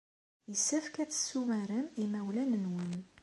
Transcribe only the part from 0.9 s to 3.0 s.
ad tessumarem imawlan-nwen.